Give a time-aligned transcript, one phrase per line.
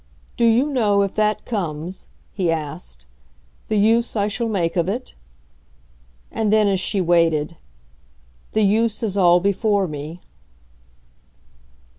[0.35, 3.05] Do you know, if that comes," he asked,
[3.67, 5.13] "the use I shall make of it?"
[6.31, 7.55] And then as she waited:
[8.53, 10.19] "The use is all before me."